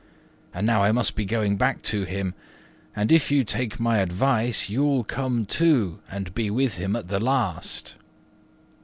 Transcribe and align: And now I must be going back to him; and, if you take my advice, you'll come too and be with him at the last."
And 0.51 0.65
now 0.65 0.81
I 0.81 0.91
must 0.91 1.13
be 1.15 1.25
going 1.25 1.57
back 1.57 1.83
to 1.83 2.05
him; 2.05 2.33
and, 2.95 3.11
if 3.11 3.29
you 3.29 3.43
take 3.43 3.79
my 3.79 3.99
advice, 3.99 4.67
you'll 4.67 5.03
come 5.03 5.45
too 5.45 5.99
and 6.09 6.33
be 6.33 6.49
with 6.49 6.77
him 6.77 6.95
at 6.95 7.07
the 7.09 7.19
last." 7.19 7.93